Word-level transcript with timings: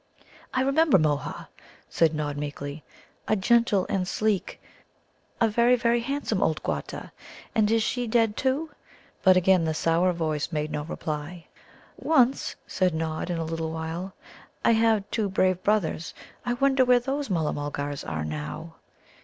"I 0.51 0.61
remember 0.61 0.97
Môha," 0.97 1.47
said 1.87 2.15
Nod 2.15 2.35
meekly, 2.35 2.83
"a 3.27 3.35
gentle 3.35 3.85
and 3.87 4.07
sleek, 4.07 4.59
a 5.39 5.47
very, 5.47 5.75
very 5.75 5.99
handsome 5.99 6.41
old 6.41 6.63
Quatta. 6.63 7.11
And 7.53 7.69
is 7.69 7.83
she 7.83 8.07
dead, 8.07 8.35
too?" 8.35 8.71
But 9.21 9.37
again 9.37 9.63
the 9.63 9.75
sour 9.75 10.11
voice 10.11 10.51
made 10.51 10.71
no 10.71 10.81
reply. 10.85 11.45
"Once," 11.97 12.55
said 12.65 12.95
Nod, 12.95 13.29
in 13.29 13.37
a 13.37 13.45
little 13.45 13.69
while, 13.71 14.15
"I 14.65 14.71
had 14.71 15.11
two 15.11 15.29
brave 15.29 15.61
brothers. 15.61 16.15
I 16.47 16.53
wonder 16.53 16.83
where 16.83 16.99
those 16.99 17.29
Mulla 17.29 17.53
mulgars 17.53 18.03
are 18.03 18.25
now?" 18.25 18.77